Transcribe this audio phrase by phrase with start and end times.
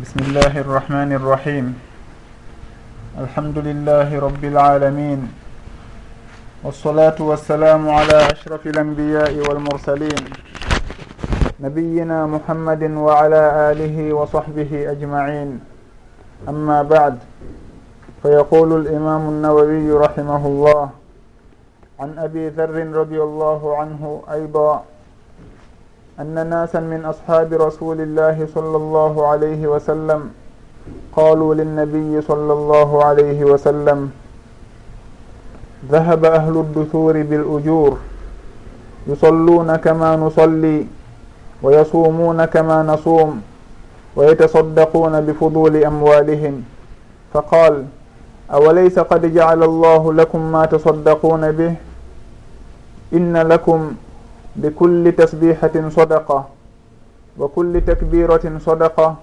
[0.00, 1.66] بسم الله الرحمن الرحيم
[3.20, 5.20] الحمد لله رب العالمين
[6.64, 10.22] والصلاة والسلام على أشرف الأنبياء والمرسلين
[11.60, 15.60] نبينا محمد وعلى آله وصحبه أجمعين
[16.48, 17.18] أما بعد
[18.22, 20.90] فيقول الإمام النووي رحمه الله
[22.00, 24.84] عن أبي ذر رضي الله عنه أيضا
[26.20, 30.30] أن ناسا من أصحاب رسول الله صلى الله عليه وسلم
[31.16, 34.10] قالوا للنبي صلى الله عليه وسلم
[35.90, 37.98] ذهب أهل الدثور بالأجور
[39.06, 40.86] يصلون كما نصلي
[41.62, 43.42] ويصومون كما نصوم
[44.16, 46.62] ويتصدقون بفضول أموالهم
[47.32, 47.84] فقال
[48.52, 51.74] أوليس قد جعل الله لكم ما تصدقون به
[53.12, 53.92] إن لكم
[54.60, 56.44] bikulli tasbihatin sadaqa
[57.36, 59.16] wa kulli takbiratin sadaqa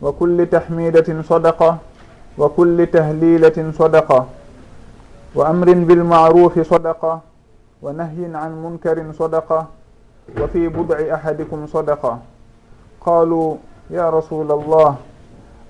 [0.00, 1.78] wa kulli tahmidatin sadaqa
[2.36, 4.26] wa kulli tahlilatin sadaqa
[5.34, 7.20] wa amrin bilmarufi sadaqa
[7.80, 9.66] wa nahyin an munkarin sadaqa
[10.36, 12.20] wa fi budci ahadikum sadaqa.
[13.00, 13.58] Qalu
[13.90, 15.00] ya rasul allah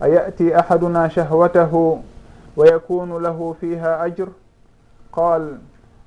[0.03, 2.03] ayati ahaduna shahwatahu
[2.57, 4.29] ويكون له فيها أجر
[5.13, 5.59] قال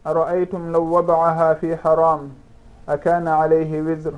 [0.08, 2.30] أرأيتم لو وضعها في حرام
[2.90, 4.14] أكان عليه وزر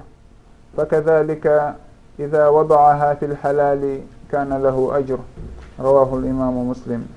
[0.77, 1.75] فكذلك
[2.19, 5.19] إذا وضعها في الحلال كان له أجر
[5.79, 7.07] رواه الإمام مسلم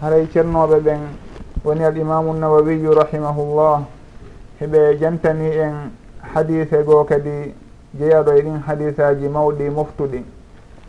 [0.00, 1.00] haray ceernoɓe ɓen
[1.64, 3.82] woni al imamu nawawiyu rahimahullah
[4.60, 5.74] heɓe jantani en
[6.34, 7.52] hadise goo kadi
[7.98, 10.24] jeyaɗo e ɗin hadisaji mawɗi moftuɗi.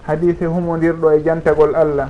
[0.08, 2.10] Hadise humodirɗo e jantagol allah.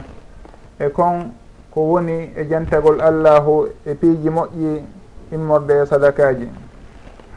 [0.80, 1.34] E kon
[1.72, 4.82] ko woni e jantagol allahu e piiji moƴƴi
[5.32, 6.50] immorde e sadakaji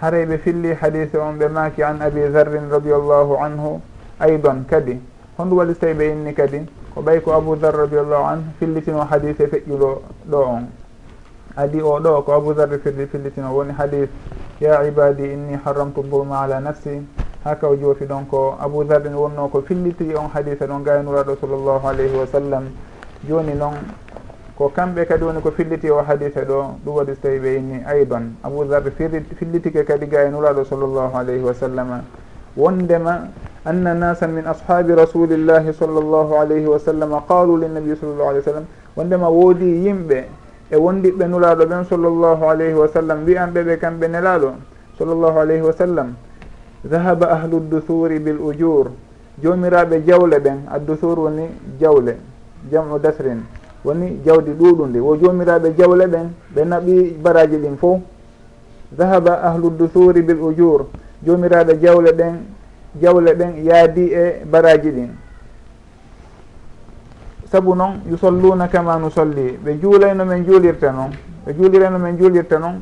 [0.01, 3.81] haray ɓe filli hadise on ɓe maaki an abi zarrin radiallahu anhu
[4.21, 5.01] aydan kadi.
[5.39, 6.61] Honɗum waɗi so tawi ɓe inni kadi
[6.95, 10.01] ko ɓay ko abou dar radiallahu anhu fillitino hadise feƴƴuɗo
[10.31, 10.67] ɗo on.
[11.57, 14.09] Adi o ɗo ko abou darri firdi fillitino woni hadis
[14.61, 17.01] ya ibadi inni harramtu bulma ala nafsi.
[17.45, 21.87] Ha kaw joofi ɗon ko abou darri wonno ko filliti on hadise ɗon gaynuraɗo sallllahu
[21.87, 22.65] alayhi wa sallam.
[23.27, 23.75] Joni noon
[24.57, 27.83] ko kamɓe kadi woni ko filliti o hadise ɗo ɗum waɗi so tawi ɓe inni
[27.87, 28.37] aydan.
[28.43, 28.91] Abou aboudarre
[29.37, 32.03] fillitike kadi ga e nuraɗo sallllahu alayhi wa sallam.
[32.57, 33.29] Wondema
[33.65, 38.65] anna nasan min ashabi rasulillahi sallllahu alayhi wa sallam qalu linnabi sallllahu alih w sallam.
[38.97, 40.25] Wondema woodi yimɓe
[40.71, 44.53] e wondiɓɓe nuraɗo ɓen sallllahu alayhi wa sallam wiyanɓe ɓe kamɓe nelaɗo
[44.99, 46.15] sallllahu alayhi wa sallam.
[46.85, 48.93] Dahaba ahlu duthuri bil ujour
[49.43, 51.49] jomiraɓe jawle ɓen adduthur woni
[51.81, 52.19] jawle
[52.71, 53.43] jamu dasrin.
[53.85, 58.01] woni jawdi ɗuɗundi wo jomiraɓe jawle ɓen ɓe naɓi baraji ɗin fo
[58.93, 60.87] dahaba ahlu dusuri bil ujur.
[61.27, 62.35] Jomiraɓe jawle ɓen
[63.01, 65.11] jawle ɓen yaadi e baraji ɗin.
[67.51, 69.59] Saabu noon yusalluna kama nusalli.
[69.65, 71.11] Ɓe juulayno men juulirta noon
[71.47, 72.81] ɓe juulirano men juulirta noon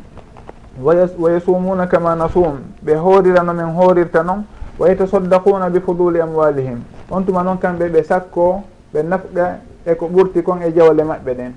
[0.81, 4.45] wa yasumuna kama nasum ɓe hoorira men min hoorirta noon
[4.79, 6.81] wa yetasaddaquna bi fuduli amwalihim
[7.11, 8.62] on tuma noon kamɓe ɓe sakko
[8.95, 11.53] ɓe nafqa e ko ɓurti kon e jawle maɓɓe ɗen.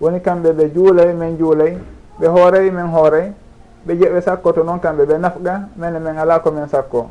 [0.00, 1.76] Woni kamɓe ɓe juulay men juulay
[2.20, 3.32] ɓe hooray men hooray
[3.86, 7.08] ɓe jeeɓe sakkoto noon kamɓe ɓe nafqa mene men ala ko men sakko.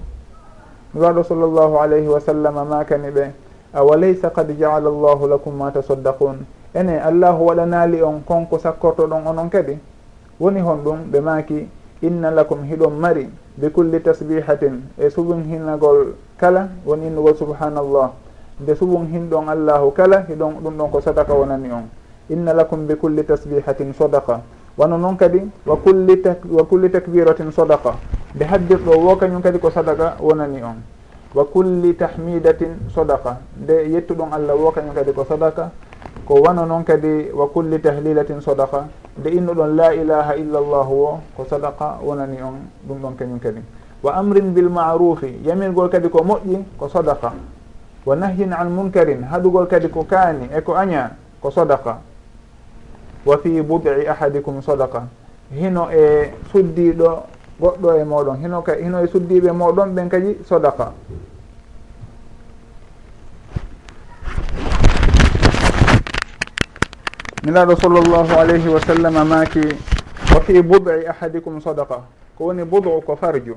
[0.93, 3.31] Nuraɗo sallllahu alayhi wa sallam makani ɓe?
[3.73, 6.45] Awalaysa qad jaala llahu lakum ma tasaddaqun?
[6.73, 9.77] Ene allahu waɗanali on konko sakkorto ɗon onon kadi?
[10.39, 11.67] Woni hon ɗum ɓe maaki
[12.01, 18.11] inna lakum hiɗon mari bi culli tasbihatin e subin hinagol kala woni innugol subhanallah.
[18.59, 21.87] nde suɓum hinɗon allahu kala hiɗon ɗum ɗon ko sadaka wonani on.
[22.29, 24.41] Inna lakum bi culli tasbihatin sodaka
[24.77, 26.21] wano noon kadi wa kulli
[26.51, 27.95] wa culli takbiratin sodaka
[28.35, 30.77] nde haddirɗo wo kañum kadi ko sadaka wonani on.
[31.33, 35.71] Wa culli tahmidatin sodaka nde yettuɗon allah wo kañum kadi ko sadaka.
[36.25, 38.87] Ko wano noon kadi wa culli tahlilatin sodaka
[39.17, 43.61] nde innuɗon la ilaha illallahu wo ko sadaka wonani on ɗum ɗon kañum kadi.
[44.03, 47.33] Wa amrin bilmarufi yamirgol kadi ko moƴƴi ko sadaka
[48.05, 51.99] wa nahyin an munkarin haɗugol kadi ko kaani e ko aña ko sodaka
[53.25, 55.07] wa fi bud'i ahadikum sodaka
[55.51, 57.23] hino e suddiɗo
[57.59, 60.93] goɗɗo e moɗon hino ka hino e suddiɓe moɗon ɓen kadi sodaka
[67.43, 69.61] nelaɗo sallllahu alayhi wa sallam maaki
[70.35, 72.03] wa fi bud'i ahadikum sodaka
[72.37, 73.55] ko woni budu ko farju.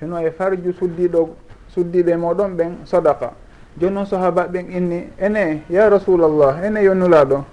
[0.00, 1.28] Hino e farju suddiɗo
[1.74, 3.32] suddiɓe moɗon ɓen sodaka
[3.80, 7.44] joni noon sahaba ɓen inni ene ya rasulallah ene yo nulaɗo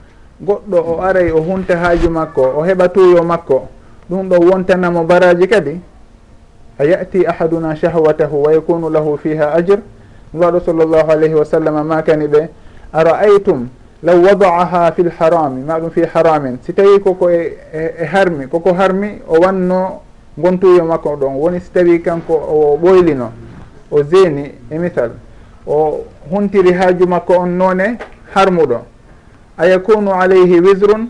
[0.42, 3.68] goɗɗo o aray o hunta haaju makko o heɓa tuyo makko
[4.10, 5.80] ɗum ɗo wontanamo baraji kadi?
[6.80, 9.80] A yati ahaduna shahwatahu wa yakunu lahu fiha ajre
[10.34, 12.50] nulaɗo sallllahu alayhi wa sallam makani ɓe?
[12.94, 13.68] Ara aytum
[14.04, 16.58] law wadaaha fi l harami maɗum fi haramin?
[16.62, 20.02] Si tawi koko e, e, e harmi koko harmi o wanno
[20.38, 23.32] gontuyo makko ɗon woni si tawi kanko o ɓoylino.
[23.92, 25.12] O zeni e misal.
[25.70, 27.98] o huntiri haaju makko on noone
[28.34, 28.82] harmuɗo
[29.58, 31.10] a yakunu alayhi wisrun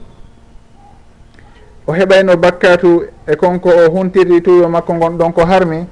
[1.88, 5.88] o heɓayno bakkatu e konko o huntiri tuyo makko gon ɗon ko harmi?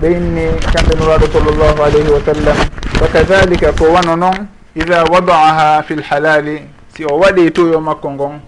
[0.00, 2.56] Ɓe inni kamɓe nuraɗo sallllahu alayhi wa sallam.
[3.00, 6.62] Wa kadalika ko wano noon ida wadaaha fi lhalali
[6.94, 8.40] si o waɗi tuyo makko ngon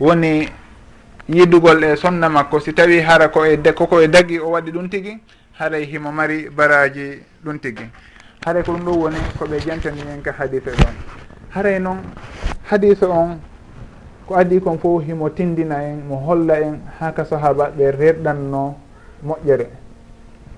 [0.00, 0.48] woni
[1.28, 2.60] yidugol e sonna makko.
[2.60, 5.18] Si tawi hara ko e koko e dagi o waɗi ɗum tigi
[5.58, 7.84] haray e himo mari baraji ɗum tigi.
[8.46, 10.94] haray ko ɗum ɗo woni koɓe jantani en ka hadise ɗon.
[11.50, 11.98] Haray noon
[12.70, 13.38] hadise on
[14.26, 18.74] ko adi kon fof himo tindina en mo holla en ha ka sahaba ɓe rerɗanno
[19.26, 19.66] moƴƴere.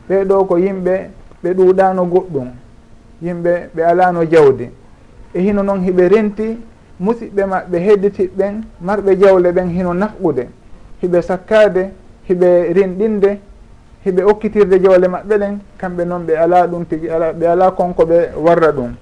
[0.09, 1.11] Ɓeɗo ko yimɓe
[1.43, 2.49] ɓe ɗuuɗano goɗɗum
[3.23, 4.71] yimɓe ɓe alano jawdi.
[5.35, 6.59] E hino noon hiɓe renti
[7.01, 10.49] musidɓe maɓɓe hedditiɓɓen marɓe jawle ɓen hino nafɓude.
[11.03, 11.91] Hiɓe sakkade
[12.29, 13.39] hiɓe rinɗinde
[14.05, 18.05] heɓe okkitirde jawle maɓɓe ɗen kamɓe noon ɓe ala ɗum tigi ala ɓe ala konko
[18.07, 18.95] ɓe warra ɗum.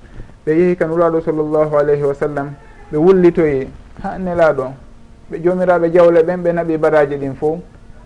[0.46, 2.50] Ɓe yeehi ka nuraɗo sallllahu alayhi wa sallam
[2.92, 3.68] ɓe wullitoyi
[4.02, 4.64] ha nelaɗo
[5.30, 7.58] ɓe jomiraɓe jawle ɓen ɓe naɓi baraji ɗin fo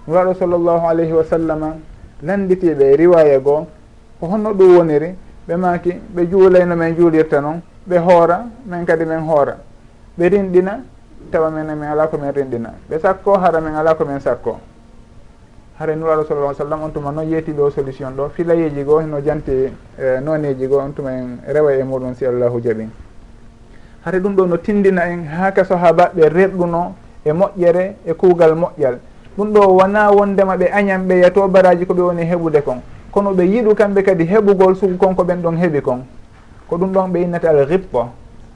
[0.06, 1.76] nuraɗo sallllahu alayhi wa sallama
[2.22, 3.66] landitiɓe e riwaya goo
[4.20, 5.14] ko honno ɗum woniri
[5.48, 9.56] ɓe maki ɓe juulayno men juulirta noon ɓe hoora min kadi min hoora.
[10.18, 10.80] Ɓe rinɗina
[11.30, 14.58] tawa minen min ala komin rinɗina ɓe sakko hara min ala komin sakko
[15.78, 18.28] hare nuraɗo sallah ah sallam on tuma noon yeetiɗo solution ɗo.
[18.30, 22.60] Filayeji goo no jante e, noneji goo on tuma en rewa e muɗum si allahu
[22.60, 22.88] jaɓin.
[24.04, 26.92] Hare ɗum ɗo no tindina en haka ka sahabaɓe reɗɗuno
[27.24, 28.98] e moƴƴere e kuugal moƴƴal.
[29.36, 32.80] Ɗum ɗo wona wondema ɓe añam ɓe yato baraji ko ɓe woni heɓude kon.
[33.10, 36.04] Kono ɓe yiɗu kamɓe kadi heɓugol sugu kon ko ɓen ɗon heeɓi kon.
[36.68, 38.08] Ko ɗum ɗon ɓe innata al rippo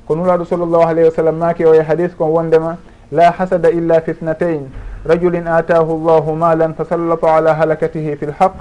[0.06, 2.76] ko nuraɗo sallllahu alayhi wa sallam maki o e hadis kon wondema
[3.10, 4.70] la hasada illa fitnatain
[5.06, 8.52] rajulin atahu llahu malan fasallata ala halakatihi fi lhaq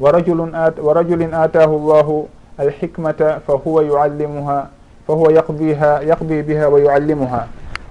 [0.00, 2.28] wa rajulun wa rajulin atahu llahu
[2.58, 4.68] alhikmata fa huwa yuallimuha
[5.06, 7.46] fa huwa yaqdiha yaqdi biha wa yuallimuha.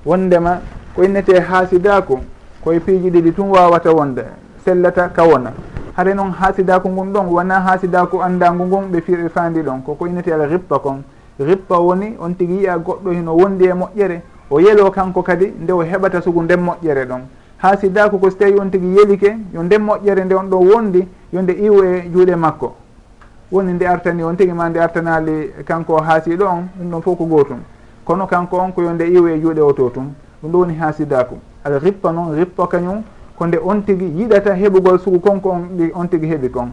[0.05, 0.59] Wondema
[0.95, 2.19] ko innete haasidaku
[2.63, 4.23] koye piiji ɗiɗi tun wawata wonde
[4.65, 5.51] sellata ka wona
[5.95, 9.81] hare noon haasidaku ngun ɗon wona haasidaku andagu ngun ɓe fiirɓe fandi ɗon.
[9.85, 11.03] Koko innete al rippa kon.
[11.39, 15.71] Rippa woni on tigui yiya goɗɗo hino wondi e moƴƴere o yeelo kanko kadi nde
[15.73, 17.21] o heɓata sugu nden moƴƴere ɗon.
[17.65, 21.07] ha siddako ko so tawi on tigui yeelike yo nden moƴƴere nde on ɗo wondi
[21.33, 22.75] yo nde iwo e juuɗe makko.
[23.51, 27.25] Woni nde artani on tigui ma nde artanali kanko haasiɗo on ɗum ɗon fof ko
[27.25, 27.59] gotum.
[28.05, 30.13] Kono kanko on ko yo nde iwo e juuɗe o to tum
[30.43, 31.37] ɗum ɗo woni ha siddako.
[31.63, 33.01] Al rippa noon rippa kañum
[33.37, 36.69] ko nde on tigui yiɗata heɓugol sugu konko on ɗi on tigui heeɓi kon.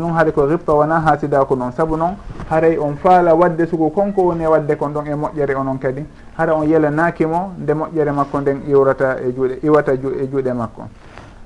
[0.00, 2.16] ɗum haade ko rippa wona ha sidako noon saabu noon
[2.50, 6.04] haray on faala wadde sugu konko woni e wadde kon ɗon e moƴƴere onon kadi.
[6.36, 10.82] Hara on yelanakimo nde moƴƴere makko nden iwrata e juuɗe iwata e juuɗe makko.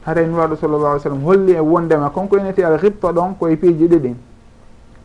[0.06, 3.86] Haray nuwaɗo sallallah alih sallam holli e wondema konko enete al rippa ɗon koye piiji
[3.86, 4.14] ɗiɗi.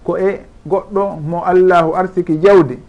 [0.04, 2.80] Ko e goɗɗo mo allahu arsiki jawdi.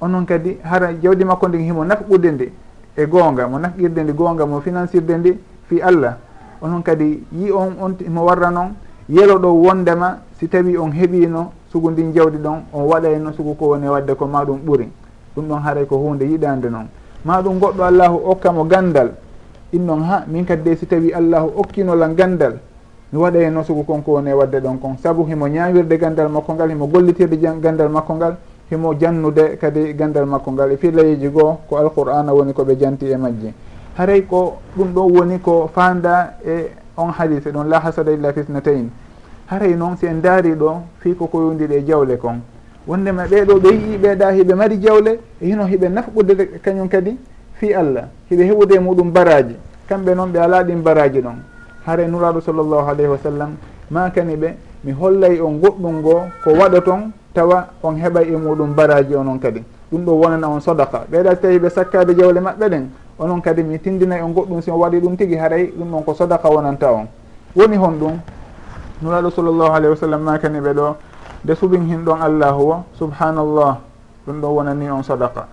[0.00, 2.52] Onon kadi hara jawdi makko ndi himo nafɓude ndi
[2.96, 5.38] e goonga mo nafqirde ndi goonga mo financirde ndi
[5.68, 6.16] fi allah.
[6.60, 8.74] Onon kadi yi on on mo warra noon
[9.08, 13.68] yelo ɗo wondema si tawi on heɓino sugu ndin jawdi ɗon on waɗayno sugu ko
[13.68, 14.88] woni wadde ko ma ɗum ɓuuri.
[15.34, 16.86] Ɗum ɗon haaray ko hunde yiɗande noon
[17.24, 19.12] ma ɗum goɗɗo allahu okkamo gandal.
[19.72, 22.58] Innon ha min kadi de si tawi allahu okkinola gandal
[23.12, 24.96] mi waɗayno hen noon sugu konko woni wadde ɗon kon.
[25.02, 28.36] Saabu himo ñawirde gandal makko ngal himo gollitirde gandal makko ngal
[28.70, 30.72] himo jannude kadi gandal makko ngal.
[30.72, 33.52] E fillayeji goo ko alqur'ana woni koɓe janti e majji.
[33.96, 38.90] Haray ko ɗum ɗo woni ko fanda e on hadise ɗon la hasada illa fisnatain
[39.50, 42.40] haray noon si en daari ɗo fii ko yondiri e jawle kon.
[42.86, 47.16] Wondema ɓeeɗo ɓe yii ɓeeɗa hiɓe mari jawle e hino hiɓe nafɓude kañum kadi?
[47.54, 49.56] Fi allah hiɓe heɓude e muɗum baraji
[49.88, 51.36] kamɓe noon ɓe ala ɗin baraji ɗon.
[51.86, 53.50] Hare nuraɗo sallllahu alayhi wa sallam
[53.90, 58.74] makani ɓe mi hollay on goɗɗum ngoo ko waɗa ton tawa on heɓay e muɗum
[58.74, 59.62] baraji onon kadi.
[59.92, 62.88] Ɗum ɗo wonana on sodaka ɓeeɗa so tawi ɓe sakkaɓe jawle maɓɓe ɗen.
[63.18, 66.14] onon kadi mi tindinay on goɗɗum si on waɗi ɗum tigi haray ɗum ɗon ko
[66.14, 67.06] sodaka wonanta on.
[67.56, 68.14] Woni hon ɗum
[69.02, 70.96] nuraɗo sallllahu alayhi wa sallam makani ɓe ɗo
[71.44, 73.78] nde suɓin hin ɗon allahu o subhanallah
[74.26, 75.46] ɗum ɗon wonani on sodaka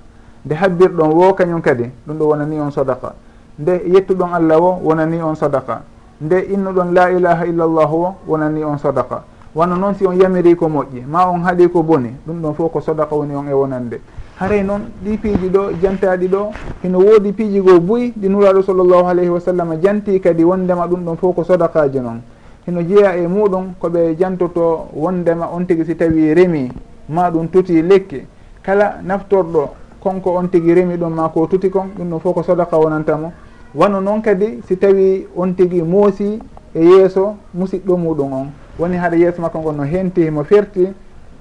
[0.45, 3.13] nde habbirɗon wo kañum kadi ɗum ɗo wonani on sodaka
[3.59, 5.81] nde yettuɗon allah o wonani on sodaka
[6.21, 9.23] nde innuɗon la ilaha illallah o wonani on sodaka
[9.55, 12.71] wano noon si on yamiri ko moƴƴi ma on haaɗi ko boni ɗum ɗon fof
[12.71, 14.01] ko sodaka woni on e wonande.
[14.39, 16.51] haray noon ɗi piiji ɗo jantaɗi ɗo
[16.83, 21.05] hino woodi piiji goo buyi ɗi nuraɗo sallllahu alayhi wa sallam janti kadi wondema ɗum
[21.05, 22.21] ɗon fof ko sodakaji noon
[22.65, 26.71] hino jeeya e muɗum koɓe jantoto wondema on tigui si tawi e remi
[27.09, 28.25] ma ɗum tuti e lekki.
[28.63, 29.69] Kala naftorɗo
[30.01, 33.31] konko on tigui remi ɗum ma ko tuti kon ɗum ɗon fof ko sodaka wonantamo.
[33.75, 36.39] Wano noon kadi si tawi on tigui moosi
[36.73, 38.47] e yeeso musidɗo muɗum on.
[38.79, 40.87] Woni haɗa yeeso makko ngon no henti mo ferti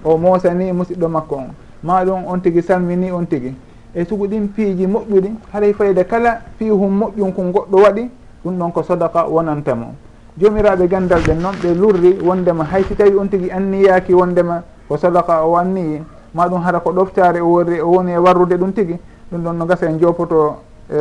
[0.05, 1.49] o moosani musidɗo makko on.
[1.85, 3.55] ma ɗum on tigui salmini on tigui
[3.95, 8.11] e sugu ɗin piiji moƴƴuɗi haray fayde kala piihum moƴƴum ko goɗɗo waɗi
[8.45, 9.95] ɗum ɗon ko sodaka wonantamo
[10.39, 14.97] jomiraɓe gandal ɓen noon ɓe lurri wondema hay si tawi on tigui anniyaki wondema ko
[14.97, 16.03] sodaka o anniyi
[16.35, 18.99] ma ɗum hara ko ɗoftare o wori o woni e warrude ɗum tigui
[19.31, 20.57] ɗum ɗon no gasa en jopoto
[20.91, 20.97] e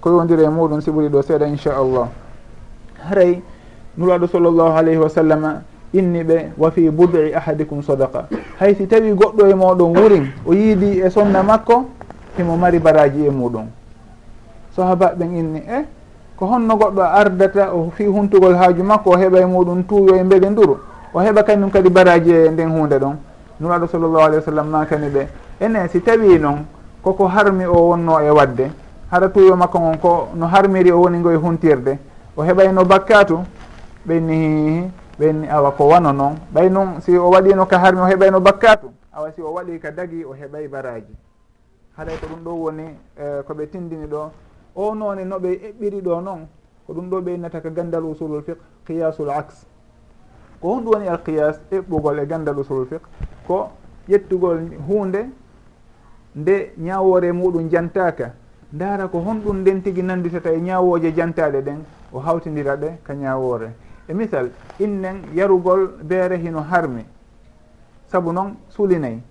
[0.00, 2.08] ko yondiri e muɗum si ɓuuri ɗo seeɗa inchallah
[3.08, 3.42] haray
[3.96, 8.28] nuraɗo sallllahu alayhi wa sallam inni ɓe wa fi bud'i ahadikum sodaka
[8.60, 11.84] hay si tawi goɗɗo e moɗon wurin o yiidi e sonna makko
[12.36, 13.66] himo mari baraji e muɗum.
[14.76, 15.84] Sahabaɓen inni e eh?
[16.36, 20.22] ko honno goɗɗo ardata o fi huntugol haaju makko o heɓa e muɗum tuuyo e
[20.22, 20.78] mbele nduru.
[21.14, 23.16] O heɓa kañum kadi baraji e nden hunde ɗon.
[23.60, 25.26] Nuraɗo sallllahu alayhi wa sallam makani ɓe
[25.60, 26.64] ene si tawi noon
[27.02, 28.70] koko harmi o wonno e wadde.
[29.10, 31.98] Hara tuuyo makko ngon ko no harmiri o woni ngo e huntirde.
[32.36, 33.38] O heɓayno e bakkatu?
[34.06, 34.90] Ɓenni hihi.
[35.18, 38.90] ɓenni awa ko wano noon ɓay noon si o waɗino ka harmi o heɓayno bakkatu
[39.12, 41.14] awa si o waɗi ka dagi o heɓay baraji.
[41.96, 42.82] Haɗay ko ɗum ɗo woni
[43.16, 44.30] e, uh, koɓe tindini ɗo.
[44.76, 46.46] O noone noɓe eɓɓiri ɗo noon
[46.86, 49.66] ko ɗum ɗo ɓe innata ka gandal usulul fiq qiyasul axe
[50.60, 53.02] ko honɗum woni al qiyas eɓɓugol e gandal usulul fiq
[53.46, 53.70] ko
[54.08, 54.58] ƴettugol
[54.88, 55.28] hunde
[56.34, 58.32] nde ñawore muɗum jantaka
[58.72, 63.70] ndaara ko honɗum nden tigui nanditata e ñawoje jantaɗe ɗen o hawtidira ɗe ka ñawore
[64.08, 64.50] e misal
[64.80, 67.04] innen yarugol beere hino harmi
[68.06, 69.22] saabu noon suulinayi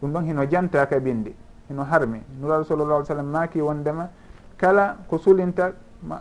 [0.00, 1.34] ɗum ɗon hino janta ka bindi
[1.68, 2.20] hino harmi.
[2.40, 4.08] Nuraɗo sallallah sallam maaki wondema
[4.56, 5.72] kala ko sulinta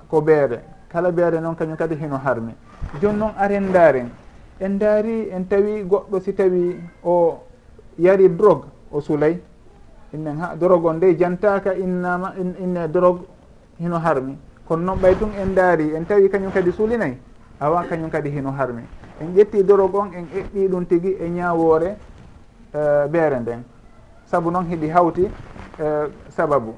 [0.07, 2.53] ko beere kala beere noon kañum kadi hino harmi.
[3.01, 4.09] Joni noon aren ndaaren
[4.59, 7.39] en daari en tawi goɗɗo si tawi o
[7.97, 9.39] yari drogue o suulay
[10.13, 13.25] innen ha drogue on nde jantaka innama inne drogue
[13.79, 14.37] hino harmi.
[14.67, 17.17] Kono noon ɓay tun en daari en tawi kañum kadi suulinayi
[17.59, 18.83] awa kañum kadi hino harmi.
[19.21, 21.95] En ƴetti dorog on en eɓɓi ɗum tigui e ñawore
[22.73, 23.63] uh, e, beere nden.
[24.25, 25.23] Saabu noon hiɗi hawti
[25.79, 26.73] uh, sababu.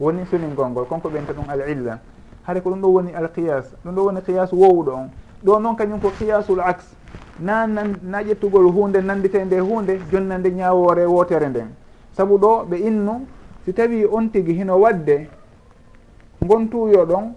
[0.00, 1.98] Woni sulingol ngol konko ɓenta ɗum al illa
[2.46, 5.08] haade ko ɗum ɗo woni alqiyas ɗum ɗo woni qiyas wowɗo on.
[5.44, 6.94] Ɗo noon kañum ko qiyasul axe
[7.40, 11.68] na nan na ƴettugol hunde nandite nde hunde jonnande ñawore wotere nden.
[12.12, 13.26] Saabu ɗo ɓe innu
[13.64, 15.28] si tawi on tigui hino wadde
[16.42, 17.32] gontuyo ɗon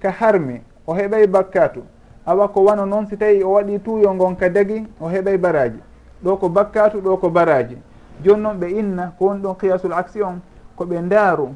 [0.00, 1.82] ka harmi o heɓay bakkatu
[2.28, 5.78] awa ko wano noon si tawi o waɗi tuuyo ngon ka dagi o heɓay baraji.
[6.22, 7.78] Ɗo ko bakkatu ɗo ko baraji.
[8.22, 10.40] Joni noon ɓe inna ko woni ɗon qiyasul aksi on
[10.76, 11.48] koɓe ndaaru.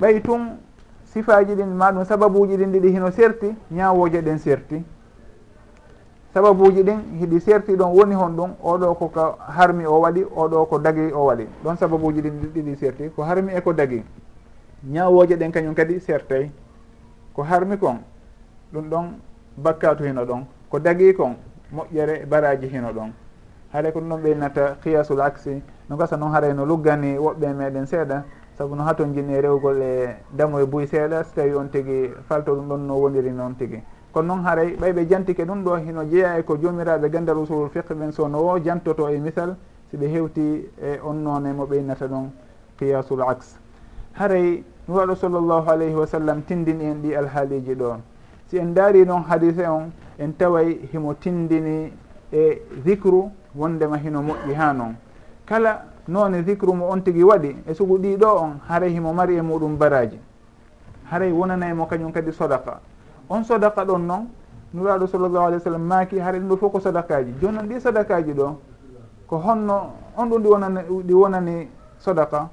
[0.00, 0.56] Ɓay tun
[1.04, 4.82] sifaji ɗin maɗum sababuji ɗin ɗiɗi hino serti ñawoje ɗen serti.
[6.32, 10.78] Sababuji ɗin hiɗi serti ɗon woni hon ɗum oɗo koko harmi o waɗi oɗo ko
[10.78, 11.46] dagi o waɗi.
[11.64, 14.02] Ɗon sababuji ɗin ɗiɗi serti ko harmi e ko dagi.
[14.84, 16.50] Ñawoje ɗen kañum kadi sertay.
[17.34, 17.98] Ko harmi kon
[18.72, 19.06] ɗum ɗon
[19.56, 21.36] bakkatu hino ɗon ko dagi kon
[21.72, 23.12] moƴƴere baraji hino ɗon.
[23.72, 27.86] Haare ko ɗum ɗon ɓeynata qiyasul axi no gasa noon haray no luggani woɓɓe meɗen
[27.86, 28.24] seeɗa
[28.58, 32.10] saabu no haton jinni e rewgol e damo e buy seeɗa so tawi on tigui
[32.28, 33.82] falto ɗum ɗon no woniri noon tigui
[34.12, 37.94] kono noon haray ɓayɓe jantike ɗum ɗo hino jeeya e ko jomiraɓe gandal usulul fiqe
[37.94, 39.56] ɓen sono o jantoto e misal
[39.90, 42.30] siɓe hewti e on noone mo ɓeynata ɗon
[42.78, 43.56] qiyasul axe
[44.12, 48.00] haray nuraɗo sallllahu alayhi wa sallam tindini en ɗi alhaaliji ɗon
[48.52, 49.88] si en daari noon hadise on
[50.20, 51.90] en taway himo tindini
[52.30, 54.94] e zicru wondema hino moƴƴi ha noon.
[55.46, 59.40] Kala noone zicru mo on tigui waɗi e sugu ɗiɗo on haray himo mari e
[59.42, 60.18] muɗum baraji
[61.10, 62.80] haray wonanaymo kañum kadi sodaka
[63.30, 64.28] on sodaka ɗon noon
[64.74, 67.80] nuraɗo sallllahu alih w sallam maaki haara ɗum ɗo fof ko sodakaji joni noon ɗi
[67.80, 68.56] sodakaji ɗo
[69.26, 71.68] ko honno on ɗum ɗi wonani ɗi wonani
[71.98, 72.50] sodaka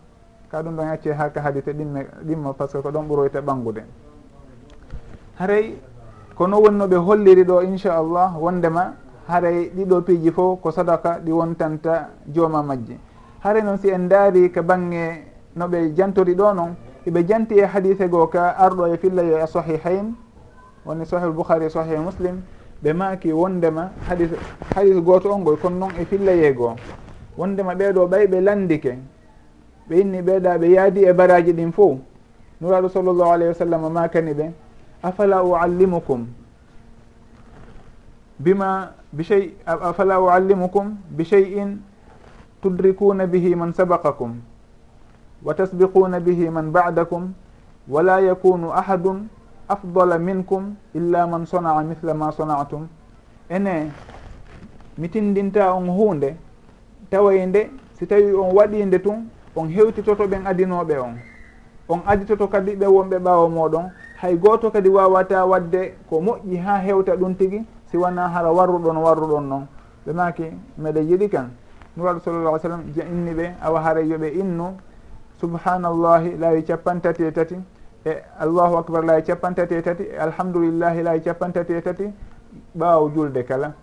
[0.50, 3.42] ka ɗum ɗon acce ha ka haadite ɗimme ɗimma par ce que ko ɗon ɓuroyta
[3.42, 3.84] ɓangude
[5.40, 5.72] haray
[6.36, 8.94] kono wonno ɓe holliri ɗo inchallah wondema
[9.28, 13.00] haray ɗiɗo piiji fof ko sadaka ɗi wontanta jooma majje.
[13.40, 15.24] Haray noon si en daari ka bange
[15.56, 16.76] no ɓe jantori ɗo noon
[17.08, 20.14] eɓe janti e hadise goo ka arɗo e filla yo e sahihain
[20.86, 22.42] woni sahih boukhari sahih muslim
[22.84, 24.30] ɓe maaki wondema hadis
[24.76, 26.76] hadis gooto on goy kono noon e fillaye goo.
[27.38, 28.98] Wondema ɓeeɗo ɓay ɓe landike
[29.90, 31.98] ɓe inni ɓeeɗa ɓe yaadi e baraji ɗin fof.
[32.62, 34.52] Nuraɗo sallllahu alayhi wa sallam makani ɓe
[35.04, 36.28] afala uallimukum?
[38.40, 41.82] Bima bishey afala uallimukum bi sheyin
[42.62, 44.40] tudrikuna bihi man sabaqakum
[45.44, 47.34] wa tasbiquna bihi man ba'dakum
[47.88, 49.28] wala yakunu ahadun
[49.68, 52.88] afdala minkum illa man sonaa mithla ma sonatum
[53.50, 53.92] ene
[54.98, 56.36] mi tindinta on hunde
[57.10, 61.16] taway nde si tawi on waɗinde tun on hewtitoto ɓen adinoɓe on.
[61.90, 63.90] On aditoto kadi ɓe wonɓe ɓaawo moɗon
[64.22, 68.98] hay gooto kadi wawata wadde ko moƴƴi ha hewta ɗum tigi si wona hara warruɗon
[68.98, 69.68] warruɗon noon
[70.06, 71.52] ɓe maki meɗe yiɗi kan.
[71.96, 74.76] Nuraɗo sallallah ai sallam je inni ɓe awa hara yoɓe innu
[75.40, 77.56] subhanallahi laawi capantati e tati
[78.06, 82.14] e allahu acbar laawi capantati e tati e alhamdulillahi laawi capantati e tati
[82.78, 83.74] ɓaawo julde kala.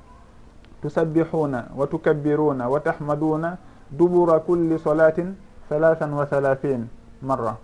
[0.83, 3.57] Tusabbihuna wa tukabbiruna wa tahmaduna
[3.91, 5.35] dubura culli solatin
[5.71, 6.89] halathan wa halahin
[7.23, 7.57] marra.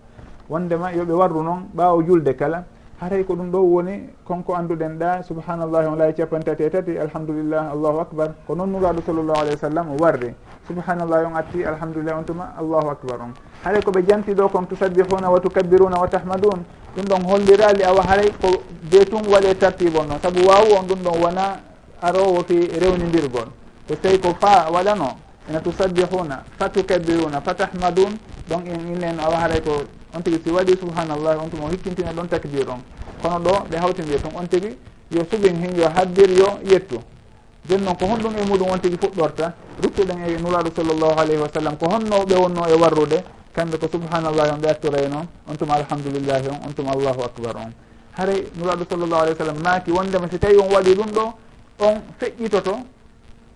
[0.49, 2.63] wondema yooɓe warru noon ɓaawo julde kala.
[3.01, 6.97] Haray ko ɗum ɗo woni konko annduɗen ɗa subhanallahi on laawi capan tati e tati
[6.97, 10.33] alhamdulillah allahu acbar ko noon nuraɗo sallllahu alayhi wa sallam warri.
[10.67, 13.33] Subhanallahi on atti alhamdulillah on tuma allahu acbar on.
[13.63, 16.63] Haray koɓe janti ɗo kon tusabbihuna wa tukabbiruna wa tahmadun.
[16.95, 18.47] Ɗum ɗon hollirali awa haray ko
[18.89, 21.59] beetum waɗe tartibe on noon saabu wawu on ɗum ɗon wona
[22.01, 23.49] arowo fi rewnidirgol
[23.87, 25.17] ko tawi ko fa waɗano
[25.49, 28.15] ena tusabbihuna fa tukabbiruna fa tahmadun.
[28.47, 29.83] Donc in inen awa haray ko
[30.15, 32.81] on tigi si waɗi subhanallah on tuma hikkintina ɗon takdir on.
[33.21, 34.77] Kono ɗo ɓe hawtindiri ton on tigi
[35.11, 36.99] yo suɓin hin yo haddir yo yettu.
[37.65, 41.49] Nden noon ko honɗum e muɗum on tigi fuɗɗorta ruttuɗen e nuraɗo sallllahu alayhi wa
[41.53, 43.23] sallam ko honno ɓe wonno e warrude
[43.55, 47.21] kamɓe ko subhanallahi on ɓe attoray e noon on tuma alhamdulillahi on on tuma allahu
[47.23, 47.71] acbar on.
[48.17, 51.33] Haray nuraɗo sallllahu alayh wa sallam maaki wondema si tawi on waɗi ɗum ɗo
[51.79, 52.75] on feƴƴitoto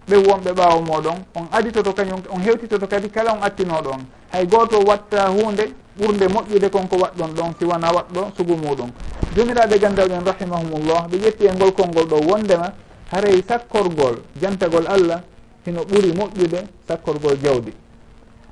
[0.07, 4.45] ɓe wonɓe ɓaawo moɗon on aditoto kañum on hewtitoto kadi kala on attinoɗo on hay
[4.47, 8.89] gooto watta hunde ɓurde moƴƴude konko waɗɗon ɗon siwona waɗɗo sugu muɗum.
[9.35, 12.73] Jomiraɓe gandawɗen rahimahumullah ɓe ƴetti e ngol kolngol ɗo wondema
[13.11, 15.21] haray sakkorgol jantagol allah
[15.65, 17.73] hino ɓuuri moƴƴude sakkorgol jawdi.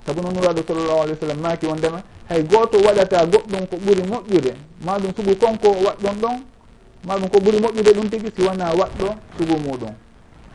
[0.06, 4.04] Saabu no nuraɗo sallllahu alih w sallam maaki wondema hay goto waɗata goɗɗum ko ɓuuri
[4.10, 4.52] moƴƴude
[4.86, 6.36] maɗum sugu konko waɗɗon ɗon
[7.08, 9.94] maɗum ko ɓuuri moƴƴude ɗum tigui siwona waɗɗo sugu muɗum.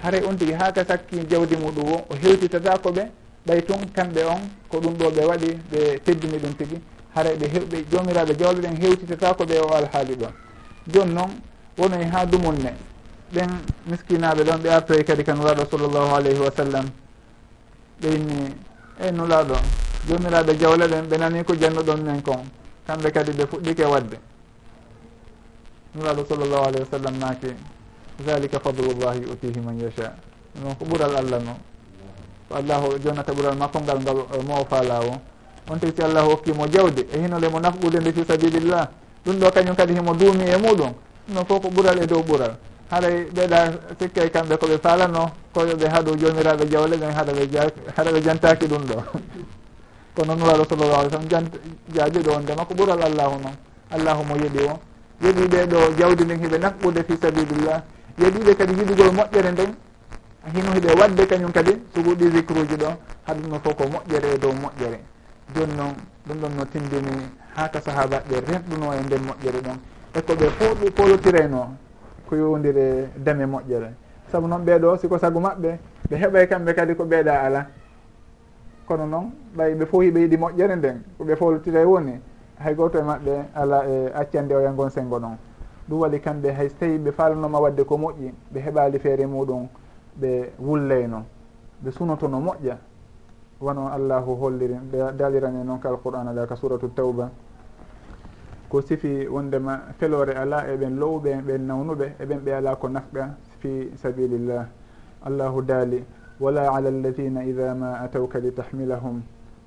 [0.02, 3.06] Haray on tigui haka sakki jawdi muɗum o o hewtitata ko ɓe
[3.46, 6.80] ɓay tun kamɓe on ko ɗum ɗo ɓe waɗi ɓe teddini ɗum tigi
[7.14, 10.32] haray ɓe hewɓe jomiraɓe jawle ɗen hewtitata ko ɓe o alhaali ɗon.
[10.92, 11.30] Joni noon
[11.78, 12.72] wonoy ha dumunne.
[13.32, 13.50] Ɓen
[13.86, 16.86] miskinaɓe ɗon ɓe artoy kadi ka nulaɗo sallllahu alayhi wa sallam.
[18.00, 18.54] Ɓe inni
[19.00, 19.56] ey nulaɗo
[20.08, 22.44] jomiraɓe jawle ɗen ɓe nani ko jannuɗon men kon.
[22.86, 24.16] Kamɓe kadi ɓe fuɗɗike wadde.
[25.94, 27.50] Nuraɗo sallllahu alayhi wa sallam naaki
[28.24, 30.12] zalika fadlullahi utihi man yacha
[30.62, 31.56] ɗon ko ɓural allah no.
[32.50, 34.66] ko allahu jonnata ɓural makko ngal ngal mo o
[35.70, 38.88] on tigi si allahu hokkimo jawde e hinole mo nafɓude nde fi sabilillah.
[39.24, 40.92] Ɗum ɗo kañum kadi himo duumi e muɗum.
[41.30, 42.56] Ɗum fof ko ɓural e dow ɓural.
[42.90, 43.58] Haray ɓeeɗa
[43.98, 47.42] sikkay kamɓe koɓe faalano koyoɓe haɗo jomiraɓe jawle ɓen haɗaɓe
[47.96, 48.96] haɗaɓe jantaki ɗum ɗo.
[50.16, 51.50] Kono nuraɗo sallallah alih sallam jant
[51.94, 53.54] jaajuɗo on ndema ko ɓural allahu noon.
[53.94, 54.74] Allahu mo yiɗi o.
[55.22, 57.82] Yeɗiɓe ɗo jawdi ndin hiɓe nafɓude fi sabilillah.
[58.18, 59.70] Yeɗiɓe kadi yiɗugol moƴƴere nden
[60.48, 62.88] hino hiɓe wadde kañum kadi suguɗi ɗi zicre uji ɗo
[63.26, 64.98] haɗumno fof ko moƴƴere e dow moƴƴere.
[65.54, 65.94] Joni noon
[66.26, 67.10] ɗum ɗon no tindini
[67.54, 69.78] haka sahabaɓe renɗuno e nden moƴƴere ɗon.
[70.14, 70.64] E ko ɓe fo
[70.96, 71.76] polotirayno
[72.28, 73.92] ko yowdire dame moƴƴere.
[74.32, 75.78] Saabu noon ɓeeɗo siko sagu maɓɓe
[76.10, 77.66] ɓe heɓay kamɓe kadi ko ɓeeɗa ala
[78.86, 82.18] kono noon ɓay ɓe fof hiɓe yiɗi moƴƴere nden ko ɓe folotira woni
[82.58, 85.36] hay goto e maɓɓe ala e accande oya e gon senngo noon.
[85.88, 89.68] Ɗum waɗi kamɓe hay so tawi ɓe falanoma wadde ko moƴƴi ɓe heɓali feere muɗum.
[90.18, 91.24] ɓe wulleyno
[91.82, 92.76] ɓe sunoto no moƴƴa.
[93.60, 94.74] Wano allahu holliri
[95.16, 97.30] dalirani noon ka alqur'ana ɗa ka suratu tawba.
[98.68, 103.90] Ko sifi wondema felore ala eɓen lowɓe ɓen nawnuɓe eɓen ɓe ala ko nafqa fi
[103.96, 104.66] sabilillah.
[105.26, 106.04] Allahu daali
[106.40, 109.20] wala ala alladina ida ma atawka litahmilahum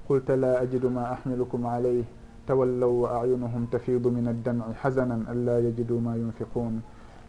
[0.08, 2.04] qulta la ajidu ma ahmilukum alayh
[2.48, 6.82] tawallaw wa ayunuhum tafidu min addamci hasanan an la yajidu ma yunfiqun.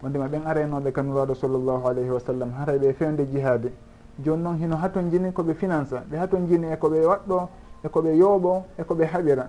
[0.05, 3.73] wondema ɓen arenoɓe kanuraɗo sallllahu alayhi wa sallam haray ɓe fewde jihaade
[4.19, 7.49] joni noon hino haton jini koɓe finance ɓe haton jini e koɓe waɗɗo
[7.85, 9.49] e koɓe yooɓo e koɓe haɓira.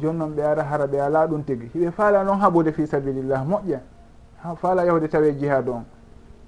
[0.00, 3.44] Joni noon ɓe ara hara ɓe ala ɗum tigui hiɓe faala noon haɓude fi sabilillah
[3.46, 3.80] moƴƴa.
[4.42, 5.84] Ha faala yahde tawe jihad on.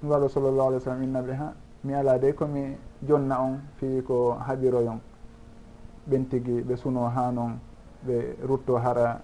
[0.03, 4.37] Nuraɗo sallllahu alih w sallam innaɓe ha mi ala de komi jonna on fi ko
[4.47, 4.99] haɓiroyon
[6.09, 7.57] ɓen tigui ɓe suno ha noon
[8.05, 9.19] ɓe rutto hara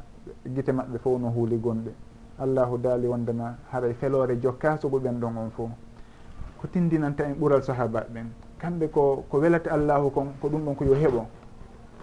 [0.45, 1.91] guite maɓɓe fof no huuli gonɓe
[2.39, 5.69] allahu daali wondema haray e feloore jokka ɓen ɗon on fo
[6.61, 8.27] ko tindinanta en ɓural sahaba ɓen
[8.59, 11.25] kamɓe ko ko welata allahu kon ko ɗum ɗon ko yo heeɓo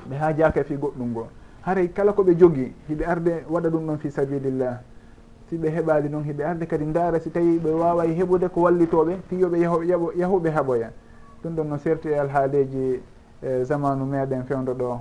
[0.09, 1.29] ɓe ha jaka fi goɗɗum ngo.
[1.63, 4.81] Haray kala koɓe jogui hiɓe arde waɗa ɗum ɗon fi sabilillah
[5.49, 9.17] si ɓe heɓali noon hiɓe arde kadi daara si tawi ɓe waway heɓude ko wallitoɓe
[9.29, 9.59] fiyoɓe
[10.17, 10.91] yahuɓe haɓoya.
[11.43, 13.01] Ɗum ɗon no serti e alhaaleji
[13.43, 15.01] e zamanu meɗen fewdo ɗo.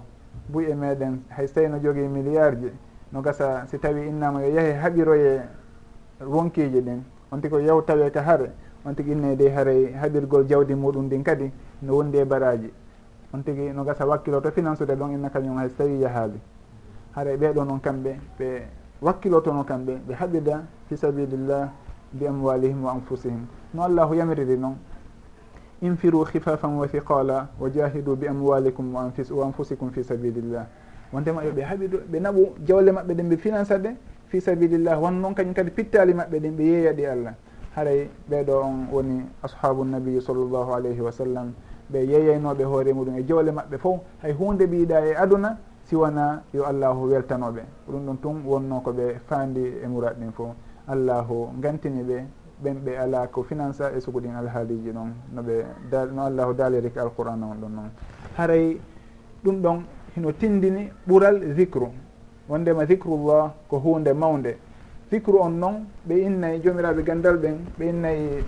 [0.50, 2.72] Buy e meɗen hay so tawi no jogui milliard ji
[3.12, 5.42] no gasa si tawi innama yo yeehe haɓiroye
[6.22, 8.52] wonkiji ɗin on tigi ko yaw tawe ka haare
[8.86, 12.72] on tigi inne de haaray haɓirgol jawdi muɗum ndin kadi no wondi e baraji.
[13.34, 16.40] On tigi no gasa wakkiloto financude ɗon inna kañum hay so tawi yahaali
[17.16, 18.62] haara ɓeɗon noon kamɓe ɓe
[19.02, 21.70] wakkilotono kamɓe ɓe haɓida fi sabilillah
[22.12, 23.46] bi amwalihim wa anfusihim.
[23.74, 24.76] No allahu yamiriri noon
[25.82, 29.12] infiru khifafan wa thiqala wa jahidu bi amwalikum wa
[29.46, 30.66] anfusikum fi sabilillah.
[31.14, 33.96] wondema yoɓe haaɓiɗo ɓe naɓu jawle maɓɓe ɗen ɓe finance ɗe
[34.28, 37.34] fi sabilillah won noon kañum kadi pittali maɓɓe ɗen ɓe yeeya ɗi allah.
[37.76, 41.54] Haray ɓeɗo on woni ashabu nabiyi sallllahu alayhi wa sallam
[41.92, 44.00] ɓe yeeyaynoɓe hoore muɗum e jawle maɓɓe fof.
[44.22, 47.62] Hay hunde ɓiiɗa e aduna siwana yo allahu weltanoɓe.
[47.90, 50.50] Ɗum ɗum tun wonno ko ɓe faandi e murat ɗin fof.
[50.88, 52.26] Allahu gantini ɓe
[52.64, 55.10] ɓen ɓe ala ko finance e sugu ɗin alhaaliji ɗon.
[55.34, 55.66] Noɓe
[56.14, 57.90] no allahu daaliri ka alqouran on ɗon noon.
[58.38, 58.80] Haray
[59.44, 59.84] ɗum ɗon
[60.16, 61.90] hino tindini ɓural zicru
[62.50, 64.58] wondema zicrullah ko hunde mawde
[65.12, 68.44] zicru on noon ɓe innayi jomiraɓe gandal ɓen ɓe innayi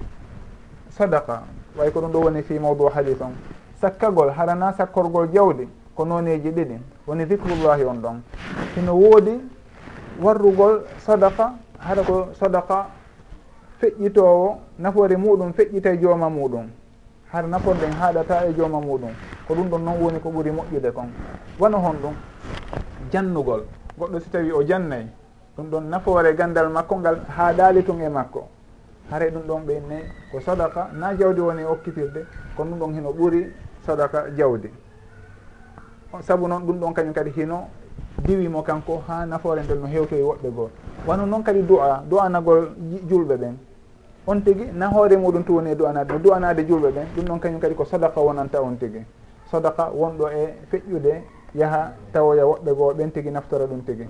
[0.90, 1.44] sadaka
[1.78, 3.34] way ko ɗum ɗo woni fi mawdou hadis on.
[3.82, 6.78] Sakkagol harana sakkorgol jawdi ko noneji ɗiɗi.
[7.08, 8.22] Woni zicrullahi on ɗon.
[8.76, 9.40] Hino woodi
[10.22, 12.88] warrugol sadaka hara ko sadaka
[13.82, 16.68] feƴƴitowo nafoore muɗum feƴƴita jooma muɗum.
[17.32, 19.12] har naforɗen haɗata e jooma muɗum
[19.48, 21.10] ko ɗum ɗon noon woni ko ɓuri moƴƴude kon.
[21.60, 22.14] Wano hon ɗum
[23.12, 23.64] jannugol.
[23.98, 25.08] Goɗɗo si tawi o jannayi
[25.58, 28.48] ɗum ɗon nafoore gandal makko ngal haɗali tun e makko.
[29.12, 29.98] Hare ɗum ɗon ɓenne
[30.32, 33.52] ko sadaka na jawdi woni okkitirde kono ɗum ɗon hino ɓuri
[33.86, 34.70] sadaka jawdi.
[36.22, 37.68] Saabu noon ɗum ɗon kañum kadi hino
[38.26, 40.70] diwimo kanko ha nafoore nden no hewtoyi woɗɓe goo.
[41.08, 42.76] Wano noon kadi du'a du'anagol
[43.10, 43.56] julɓe ɓen
[44.32, 47.76] on tigi nahoore muɗum tu woni e duwanade du'anade julɓe ɓen ɗum ɗon kañum kadi
[47.76, 49.04] ko sadaka wonanta on tigi.
[49.52, 51.22] Sadaka wonɗo e feƴƴude
[51.56, 54.08] yaha tawoya woɓɓe goo ɓen tigi naftora ɗum tigi.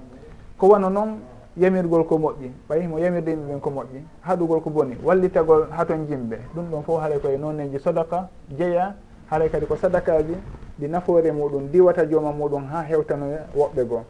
[0.57, 1.17] Ko wano noon
[1.57, 2.51] yamirgol ko moƴƴi.
[2.69, 4.03] Ɓayi mo yamirde yimɓe ɓen ko moƴƴi.
[4.21, 4.95] Haɗugol ko boni.
[5.03, 8.93] Wallitagol haton jimɓe ɗum ɗon fof haray koye nonneji sadaka jeeya
[9.31, 10.35] haray kadi ko sadakaji
[10.79, 14.03] ɗi nafoore muɗum diwata jooma muɗum ha hewtanoya woɓɓe goo.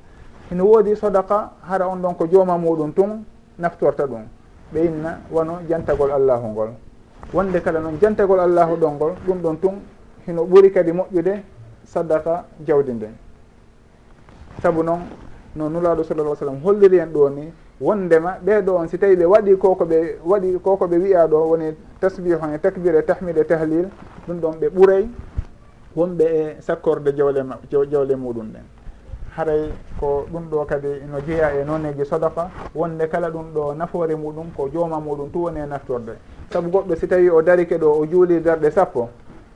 [0.52, 3.24] Ina woodi sadaka hara on ɗon ko jooma muɗum tun
[3.58, 4.26] naftorta ɗum.
[4.74, 6.70] ɓe inna wano jantagol allahu ngol.
[7.34, 9.76] Wonde kala noon jantagol allahu ɗon ngol ɗum ɗon tun
[10.28, 11.44] hino ɓuri kadi moƴƴude
[11.86, 13.14] sadaka jawdi nden
[14.62, 15.00] saabu noon
[15.56, 19.58] no nulaɗo sallallah sallam holliri en ɗo ni wondema ɓeeɗo on si tawi ɓe waɗi
[19.58, 23.90] koko ɓe waɗi koko ɓe wiya ɗo woni tasbihu e takbir e tahmid e tahlil
[24.28, 25.08] ɗum ɗon ɓe ɓuuray
[25.96, 27.44] wonɓe e sakkorde jawle
[27.92, 28.64] jawle muɗum ɗen
[29.36, 34.16] haray ko ɗum ɗo kadi no jeeya e noneji sodaka wonde kala ɗum ɗo nafoore
[34.16, 36.18] muɗum ko jooma muɗum tu woni e naftorde.
[36.52, 39.10] Saabu goɗɗo si tawi o darike ɗo o juuli darɗe sappo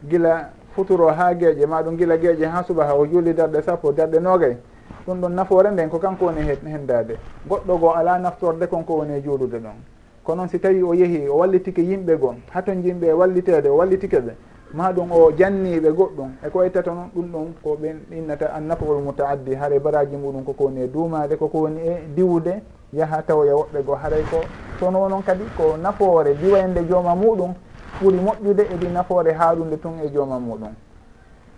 [0.10, 4.58] gila futuro ha gueeƴe maɗum gila gueeƴe ha subaha o juuli darɗe sappo darɗe nogay
[5.06, 7.18] ɗum ɗon nafoore nden ko kanko woni hendade
[7.50, 9.76] goɗɗo goo ala naftorde konko woni e juulude ɗon.
[10.24, 14.20] Ko noon si tawi o yeehi o wallitike yimɓe gon haton yimɓe wallitede o wallitike
[14.20, 14.34] ɓe
[14.76, 16.30] ma ɗum o janniɓe goɗɗum.
[16.46, 20.64] E ko ittata noon ɗum ɗon ko ɓen innata annafrul mutaaddi haara baraji muɗum koko
[20.66, 22.62] woni e duumade koko woni e diwde.
[22.94, 24.42] Yaha tawoya woɓɓe goo haaray ko
[24.80, 27.54] sono noon kadi ko nafoore diwayde jooma muɗum
[28.02, 30.74] ɓuuri moƴƴude eɗi nafoore haaɗunde tun e jooma muɗum.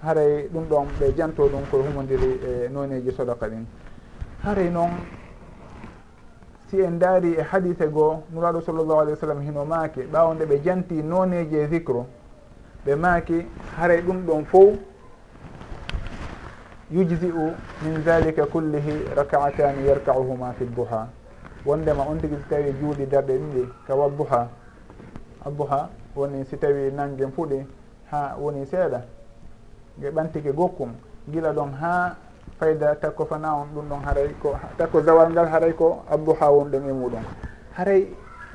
[0.04, 3.66] Haray ɗum ɗon ɓe janto ɗum koye humodiri e noneji sodaka ɗin.
[4.44, 4.92] Haray noon
[6.70, 10.62] si en daari e hadise goo nuraɗo sallllahu alih w sallam hino maake ɓaawo ɓe
[10.64, 12.06] janti noneji e zicre
[12.88, 13.46] ɓe maaki
[13.78, 14.74] haray ɗum ɗon fof
[16.92, 17.52] yujzi u
[17.84, 21.08] min dalika kullihi rakaatani yarkauhuma fi duha.
[21.66, 24.48] Wondema on tigui si tawi juuɗi darɗe ɗiɗi kawa buha
[25.46, 27.66] abuha woni si tawi nangue fuɗi
[28.12, 29.02] ha woni seeɗa.
[30.00, 30.94] Ge ɓantike gokkum
[31.30, 32.16] gila ɗon ha
[32.58, 36.70] fayda takko fana on ɗum ɗon haray ko takko zawal ngal haray ko abduha won
[36.72, 37.24] ɗon e muɗum.
[37.76, 38.08] Haray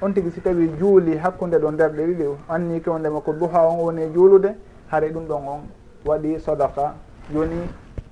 [0.03, 4.03] on tigi si tawi juuli hakkude ɗo nderɗe ɗiɗi anni kewdema ko duha on woni
[4.03, 4.57] e juulude
[4.91, 5.61] haara ɗum ɗon on
[6.05, 6.95] waɗi sadaka
[7.33, 7.57] joni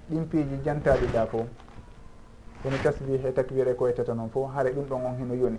[0.08, 1.46] ɗimpiiji jantaɗi ɗa fof
[2.64, 5.58] woni tasbih e takbire ko ettata noon fof haara ɗum ɗon on hino yoni.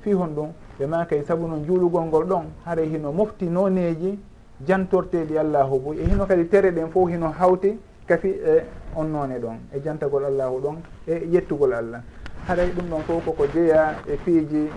[0.00, 0.48] Fi hon ɗum
[0.80, 4.18] ɓe maka e saabu noon juulugol ngol ɗon haara hino mofti noneji
[4.66, 8.62] jantorteɗi allahu bo e hino kadi tere ɗen fof hino hawti kafi e
[8.96, 12.02] on none ɗon e jantagol allahu ɗon e yettugol allah.
[12.48, 14.68] Haray ɗum ɗon fof koko jeeya e piiji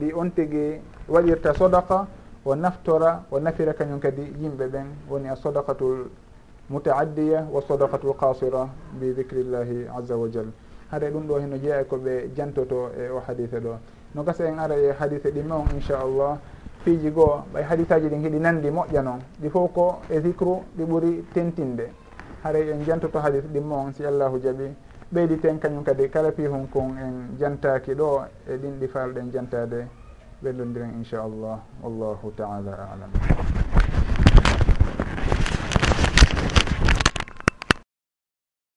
[0.00, 2.06] ɗi on tigi waɗirta sodaka
[2.44, 4.86] o naftora o nafira kañum kadi yimɓe ɓen.
[5.10, 6.08] Woni a sodakatul
[6.70, 8.68] mutaaddiya wa sodakatul kasira
[9.00, 10.46] bi dicrillahi aza wa jal.
[10.90, 13.76] Haɗa ɗum ɗo heno jeeya ko ɓe jantoto e o hadise ɗo.
[14.14, 16.38] No gasa en ara e hadise ɗimme on inchallah
[16.84, 19.20] piiji goo ɓay hadisaji ɗin hiɗi nandi moƴƴa noon.
[19.40, 21.90] Ɗi fof ko e zicre ɗi ɓuri tentinde.
[22.42, 24.72] Haray en jantoto hadis ɗimme on si allahu jaaɓi.
[25.12, 29.88] ɓeyditen kañum kadi kala pihon kon en jantaki ɗo e ɗin ɗi falɗen jantade
[30.42, 33.10] ɓellodiren inchallah wallahu taala alam.